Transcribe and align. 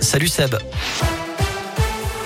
Salut 0.00 0.28
Seb. 0.28 0.54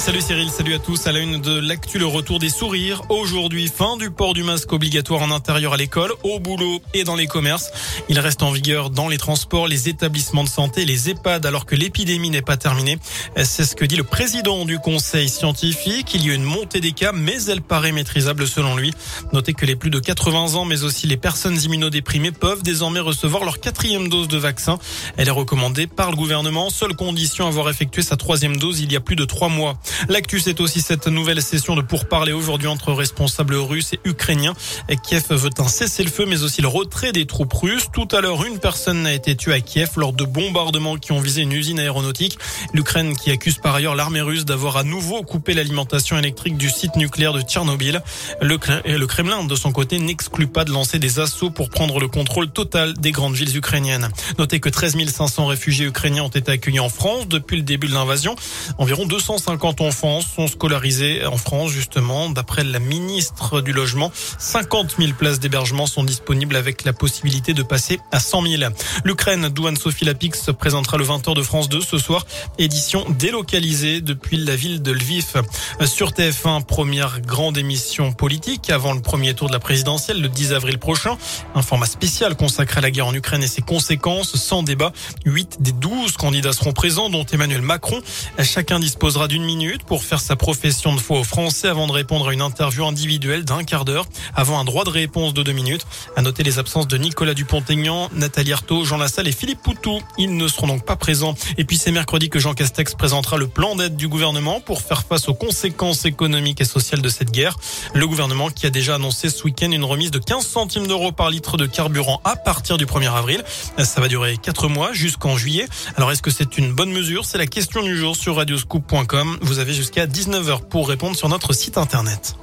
Salut 0.00 0.22
Cyril, 0.22 0.48
salut 0.48 0.72
à 0.72 0.78
tous. 0.78 1.06
À 1.06 1.12
la 1.12 1.18
une 1.18 1.42
de 1.42 1.60
l'actu, 1.60 1.98
le 1.98 2.06
retour 2.06 2.38
des 2.38 2.48
sourires. 2.48 3.02
Aujourd'hui, 3.10 3.68
fin 3.68 3.98
du 3.98 4.10
port 4.10 4.32
du 4.32 4.42
masque 4.42 4.72
obligatoire 4.72 5.20
en 5.20 5.30
intérieur 5.30 5.74
à 5.74 5.76
l'école, 5.76 6.10
au 6.22 6.40
boulot 6.40 6.80
et 6.94 7.04
dans 7.04 7.16
les 7.16 7.26
commerces. 7.26 7.70
Il 8.08 8.18
reste 8.18 8.42
en 8.42 8.50
vigueur 8.50 8.88
dans 8.88 9.08
les 9.08 9.18
transports, 9.18 9.68
les 9.68 9.90
établissements 9.90 10.42
de 10.42 10.48
santé, 10.48 10.86
les 10.86 11.10
EHPAD, 11.10 11.44
alors 11.44 11.66
que 11.66 11.74
l'épidémie 11.74 12.30
n'est 12.30 12.40
pas 12.40 12.56
terminée. 12.56 12.98
C'est 13.44 13.64
ce 13.64 13.76
que 13.76 13.84
dit 13.84 13.96
le 13.96 14.02
président 14.02 14.64
du 14.64 14.78
conseil 14.78 15.28
scientifique. 15.28 16.14
Il 16.14 16.26
y 16.26 16.30
a 16.30 16.34
une 16.34 16.44
montée 16.44 16.80
des 16.80 16.92
cas, 16.92 17.12
mais 17.12 17.44
elle 17.44 17.60
paraît 17.60 17.92
maîtrisable 17.92 18.48
selon 18.48 18.76
lui. 18.76 18.94
Notez 19.34 19.52
que 19.52 19.66
les 19.66 19.76
plus 19.76 19.90
de 19.90 19.98
80 19.98 20.54
ans, 20.54 20.64
mais 20.64 20.82
aussi 20.82 21.08
les 21.08 21.18
personnes 21.18 21.60
immunodéprimées 21.60 22.32
peuvent 22.32 22.62
désormais 22.62 23.00
recevoir 23.00 23.44
leur 23.44 23.60
quatrième 23.60 24.08
dose 24.08 24.28
de 24.28 24.38
vaccin. 24.38 24.78
Elle 25.18 25.28
est 25.28 25.30
recommandée 25.30 25.86
par 25.86 26.10
le 26.10 26.16
gouvernement. 26.16 26.70
Seule 26.70 26.96
condition 26.96 27.46
avoir 27.46 27.68
effectué 27.68 28.00
sa 28.00 28.16
troisième 28.16 28.56
dose 28.56 28.80
il 28.80 28.90
y 28.90 28.96
a 28.96 29.00
plus 29.00 29.16
de 29.16 29.26
trois 29.26 29.50
mois. 29.50 29.78
L'actu, 30.08 30.40
c'est 30.40 30.60
aussi 30.60 30.80
cette 30.80 31.06
nouvelle 31.06 31.42
session 31.42 31.76
de 31.76 31.82
pourparlers 31.82 32.32
aujourd'hui 32.32 32.68
entre 32.68 32.92
responsables 32.92 33.54
russes 33.54 33.92
et 33.92 34.00
ukrainiens. 34.04 34.54
Kiev 35.02 35.24
veut 35.30 35.50
un 35.58 35.68
cessez-le-feu, 35.68 36.26
mais 36.26 36.42
aussi 36.42 36.62
le 36.62 36.68
retrait 36.68 37.12
des 37.12 37.26
troupes 37.26 37.52
russes. 37.52 37.86
Tout 37.92 38.08
à 38.12 38.20
l'heure, 38.20 38.44
une 38.44 38.58
personne 38.58 39.06
a 39.06 39.12
été 39.12 39.36
tuée 39.36 39.54
à 39.54 39.60
Kiev 39.60 39.90
lors 39.96 40.12
de 40.12 40.24
bombardements 40.24 40.96
qui 40.96 41.12
ont 41.12 41.20
visé 41.20 41.42
une 41.42 41.52
usine 41.52 41.78
aéronautique. 41.78 42.38
L'Ukraine 42.72 43.16
qui 43.16 43.30
accuse 43.30 43.58
par 43.58 43.74
ailleurs 43.74 43.94
l'armée 43.94 44.20
russe 44.20 44.44
d'avoir 44.44 44.76
à 44.76 44.84
nouveau 44.84 45.22
coupé 45.22 45.54
l'alimentation 45.54 46.18
électrique 46.18 46.56
du 46.56 46.70
site 46.70 46.96
nucléaire 46.96 47.32
de 47.32 47.40
Tchernobyl. 47.40 48.02
Le, 48.40 49.06
Kremlin, 49.06 49.44
de 49.44 49.54
son 49.54 49.72
côté, 49.72 49.98
n'exclut 49.98 50.46
pas 50.46 50.64
de 50.64 50.70
lancer 50.70 50.98
des 50.98 51.20
assauts 51.20 51.50
pour 51.50 51.70
prendre 51.70 52.00
le 52.00 52.08
contrôle 52.08 52.50
total 52.50 52.94
des 52.94 53.12
grandes 53.12 53.34
villes 53.34 53.56
ukrainiennes. 53.56 54.08
Notez 54.38 54.60
que 54.60 54.68
13 54.68 54.96
500 55.08 55.46
réfugiés 55.46 55.86
ukrainiens 55.86 56.24
ont 56.24 56.28
été 56.28 56.52
accueillis 56.52 56.80
en 56.80 56.88
France 56.88 57.28
depuis 57.28 57.56
le 57.56 57.62
début 57.62 57.88
de 57.88 57.94
l'invasion. 57.94 58.34
Environ 58.78 59.06
250 59.06 59.79
enfants 59.80 60.20
sont 60.20 60.46
scolarisés 60.46 61.24
en 61.26 61.36
France, 61.36 61.70
justement. 61.70 62.30
D'après 62.30 62.64
la 62.64 62.78
ministre 62.78 63.60
du 63.60 63.72
Logement, 63.72 64.12
50 64.38 64.96
000 64.98 65.12
places 65.12 65.40
d'hébergement 65.40 65.86
sont 65.86 66.04
disponibles 66.04 66.56
avec 66.56 66.84
la 66.84 66.92
possibilité 66.92 67.54
de 67.54 67.62
passer 67.62 68.00
à 68.12 68.20
100 68.20 68.46
000. 68.46 68.62
L'Ukraine, 69.04 69.48
d'où 69.48 69.66
Anne-Sophie 69.66 70.04
Lapix 70.04 70.42
se 70.42 70.50
présentera 70.50 70.96
le 70.96 71.04
20h 71.04 71.34
de 71.34 71.42
France 71.42 71.68
2 71.68 71.80
ce 71.80 71.98
soir. 71.98 72.26
Édition 72.58 73.06
délocalisée 73.18 74.00
depuis 74.00 74.36
la 74.36 74.56
ville 74.56 74.82
de 74.82 74.92
Lviv. 74.92 75.42
Sur 75.86 76.10
TF1, 76.10 76.64
première 76.64 77.20
grande 77.20 77.56
émission 77.56 78.12
politique 78.12 78.70
avant 78.70 78.92
le 78.92 79.00
premier 79.00 79.34
tour 79.34 79.48
de 79.48 79.52
la 79.52 79.60
présidentielle 79.60 80.20
le 80.20 80.28
10 80.28 80.52
avril 80.52 80.78
prochain. 80.78 81.16
Un 81.54 81.62
format 81.62 81.86
spécial 81.86 82.36
consacré 82.36 82.78
à 82.78 82.82
la 82.82 82.90
guerre 82.90 83.06
en 83.06 83.14
Ukraine 83.14 83.42
et 83.42 83.48
ses 83.48 83.62
conséquences 83.62 84.36
sans 84.36 84.62
débat. 84.62 84.92
8 85.24 85.58
des 85.60 85.72
12 85.72 86.16
candidats 86.16 86.52
seront 86.52 86.72
présents, 86.72 87.10
dont 87.10 87.24
Emmanuel 87.24 87.62
Macron. 87.62 88.00
Chacun 88.42 88.80
disposera 88.80 89.28
d'une 89.28 89.44
minute 89.44 89.69
pour 89.78 90.02
faire 90.02 90.20
sa 90.20 90.36
profession 90.36 90.94
de 90.94 91.00
foi 91.00 91.20
aux 91.20 91.24
Français 91.24 91.68
avant 91.68 91.86
de 91.86 91.92
répondre 91.92 92.28
à 92.28 92.32
une 92.32 92.42
interview 92.42 92.84
individuelle 92.84 93.44
d'un 93.44 93.64
quart 93.64 93.84
d'heure 93.84 94.06
avant 94.34 94.58
un 94.58 94.64
droit 94.64 94.84
de 94.84 94.90
réponse 94.90 95.34
de 95.34 95.42
deux 95.42 95.52
minutes. 95.52 95.86
À 96.16 96.22
noter 96.22 96.42
les 96.42 96.58
absences 96.58 96.88
de 96.88 96.96
Nicolas 96.98 97.34
Dupont-Aignan, 97.34 98.08
Nathalie 98.12 98.52
Arthaud, 98.52 98.84
Jean 98.84 98.96
Lassalle 98.96 99.28
et 99.28 99.32
Philippe 99.32 99.62
Poutou. 99.62 100.00
Ils 100.18 100.36
ne 100.36 100.48
seront 100.48 100.66
donc 100.66 100.84
pas 100.84 100.96
présents. 100.96 101.34
Et 101.56 101.64
puis 101.64 101.76
c'est 101.76 101.92
mercredi 101.92 102.28
que 102.28 102.38
Jean 102.38 102.54
Castex 102.54 102.94
présentera 102.94 103.36
le 103.36 103.46
plan 103.46 103.76
d'aide 103.76 103.96
du 103.96 104.08
gouvernement 104.08 104.60
pour 104.60 104.82
faire 104.82 105.04
face 105.04 105.28
aux 105.28 105.34
conséquences 105.34 106.04
économiques 106.04 106.60
et 106.60 106.64
sociales 106.64 107.02
de 107.02 107.08
cette 107.08 107.30
guerre. 107.30 107.56
Le 107.94 108.06
gouvernement 108.06 108.50
qui 108.50 108.66
a 108.66 108.70
déjà 108.70 108.96
annoncé 108.96 109.30
ce 109.30 109.44
week-end 109.44 109.70
une 109.70 109.84
remise 109.84 110.10
de 110.10 110.18
15 110.18 110.46
centimes 110.46 110.86
d'euros 110.86 111.12
par 111.12 111.30
litre 111.30 111.56
de 111.56 111.66
carburant 111.66 112.20
à 112.24 112.36
partir 112.36 112.76
du 112.76 112.86
1er 112.86 113.12
avril. 113.12 113.44
Ça 113.78 114.00
va 114.00 114.08
durer 114.08 114.36
4 114.36 114.68
mois 114.68 114.92
jusqu'en 114.92 115.36
juillet. 115.36 115.68
Alors 115.96 116.10
est-ce 116.10 116.22
que 116.22 116.30
c'est 116.30 116.58
une 116.58 116.72
bonne 116.72 116.90
mesure? 116.90 117.24
C'est 117.24 117.38
la 117.38 117.46
question 117.46 117.82
du 117.82 117.96
jour 117.96 118.16
sur 118.16 118.36
radioscoop.com. 118.36 119.38
Vous 119.42 119.59
avez 119.60 119.72
jusqu'à 119.72 120.06
19h 120.06 120.62
pour 120.68 120.88
répondre 120.88 121.16
sur 121.16 121.28
notre 121.28 121.52
site 121.52 121.78
internet. 121.78 122.36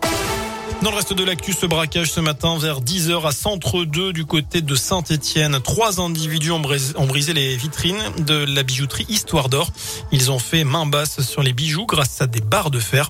Dans 0.83 0.91
le 0.91 0.97
reste 0.97 1.13
de 1.13 1.23
l'actu, 1.23 1.53
ce 1.53 1.65
braquage 1.65 2.11
ce 2.11 2.19
matin 2.19 2.55
vers 2.59 2.81
10h 2.81 3.27
à 3.27 3.31
Centre 3.31 3.83
2 3.83 4.13
du 4.13 4.25
côté 4.25 4.61
de 4.61 4.75
Saint-Étienne. 4.75 5.59
Trois 5.63 5.99
individus 5.99 6.51
ont 6.51 6.59
brisé 6.59 7.33
les 7.33 7.55
vitrines 7.55 7.97
de 8.19 8.45
la 8.47 8.61
bijouterie 8.61 9.07
Histoire 9.09 9.49
d'Or. 9.49 9.71
Ils 10.11 10.29
ont 10.29 10.37
fait 10.37 10.63
main 10.63 10.85
basse 10.85 11.21
sur 11.21 11.41
les 11.41 11.51
bijoux 11.51 11.87
grâce 11.87 12.21
à 12.21 12.27
des 12.27 12.41
barres 12.41 12.69
de 12.69 12.79
fer. 12.79 13.09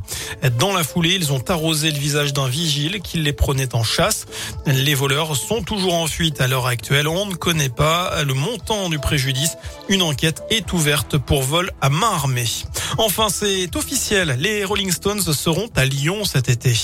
Dans 0.57 0.73
la 0.73 0.85
foulée, 0.85 1.15
ils 1.15 1.33
ont 1.33 1.43
arrosé 1.49 1.91
le 1.91 1.97
visage 1.97 2.31
d'un 2.31 2.47
vigile 2.47 3.01
qui 3.01 3.17
les 3.17 3.33
prenait 3.33 3.75
en 3.75 3.83
chasse. 3.83 4.27
Les 4.65 4.95
voleurs 4.95 5.35
sont 5.35 5.61
toujours 5.61 5.95
en 5.95 6.07
fuite 6.07 6.39
à 6.39 6.47
l'heure 6.47 6.67
actuelle. 6.67 7.09
On 7.09 7.25
ne 7.25 7.35
connaît 7.35 7.67
pas 7.69 8.23
le 8.23 8.33
montant 8.33 8.87
du 8.87 8.97
préjudice. 8.97 9.57
Une 9.89 10.03
enquête 10.03 10.41
est 10.49 10.71
ouverte 10.71 11.17
pour 11.17 11.43
vol 11.43 11.69
à 11.81 11.89
main 11.89 12.11
armée. 12.13 12.47
Enfin, 12.97 13.29
c'est 13.29 13.75
officiel. 13.75 14.37
Les 14.39 14.65
Rolling 14.65 14.91
Stones 14.91 15.21
seront 15.21 15.69
à 15.75 15.85
Lyon 15.85 16.25
cet 16.25 16.49
été. 16.49 16.75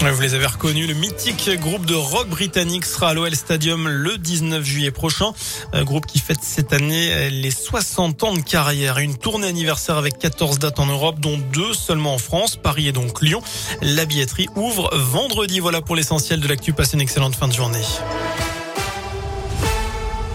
Vous 0.00 0.22
les 0.22 0.34
avez 0.34 0.46
reconnus, 0.46 0.88
le 0.88 0.94
mythique 0.94 1.50
groupe 1.60 1.84
de 1.84 1.94
rock 1.94 2.28
britannique 2.28 2.86
sera 2.86 3.10
à 3.10 3.14
l'OL 3.14 3.34
Stadium 3.34 3.88
le 3.88 4.16
19 4.16 4.64
juillet 4.64 4.90
prochain. 4.90 5.32
Un 5.72 5.84
groupe 5.84 6.06
qui 6.06 6.18
fête 6.18 6.38
cette 6.40 6.72
année 6.72 7.28
les 7.28 7.50
60 7.50 8.22
ans 8.22 8.32
de 8.32 8.40
carrière. 8.40 8.98
Une 8.98 9.18
tournée 9.18 9.48
anniversaire 9.48 9.98
avec 9.98 10.18
14 10.18 10.60
dates 10.60 10.78
en 10.78 10.86
Europe, 10.86 11.20
dont 11.20 11.38
deux 11.52 11.74
seulement 11.74 12.14
en 12.14 12.18
France, 12.18 12.56
Paris 12.56 12.88
et 12.88 12.92
donc 12.92 13.20
Lyon. 13.20 13.42
La 13.82 14.06
billetterie 14.06 14.48
ouvre 14.56 14.88
vendredi. 14.96 15.60
Voilà 15.60 15.82
pour 15.82 15.94
l'essentiel 15.94 16.40
de 16.40 16.48
l'actu. 16.48 16.72
Passez 16.72 16.94
une 16.94 17.02
excellente 17.02 17.34
fin 17.34 17.48
de 17.48 17.52
journée. 17.52 17.84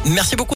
Merci 0.06 0.36
beaucoup. 0.36 0.52